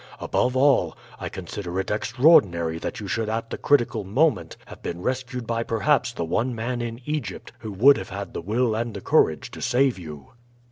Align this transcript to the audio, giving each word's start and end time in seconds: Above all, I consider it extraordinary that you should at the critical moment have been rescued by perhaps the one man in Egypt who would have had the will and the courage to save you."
Above 0.19 0.57
all, 0.57 0.97
I 1.19 1.29
consider 1.29 1.79
it 1.79 1.91
extraordinary 1.91 2.79
that 2.79 2.99
you 2.99 3.07
should 3.07 3.29
at 3.29 3.51
the 3.51 3.57
critical 3.59 4.03
moment 4.03 4.57
have 4.65 4.81
been 4.81 5.03
rescued 5.03 5.45
by 5.45 5.61
perhaps 5.61 6.11
the 6.11 6.25
one 6.25 6.55
man 6.55 6.81
in 6.81 7.01
Egypt 7.05 7.51
who 7.59 7.71
would 7.73 7.97
have 7.97 8.09
had 8.09 8.33
the 8.33 8.41
will 8.41 8.73
and 8.73 8.95
the 8.95 9.01
courage 9.01 9.51
to 9.51 9.61
save 9.61 9.99
you." 9.99 10.29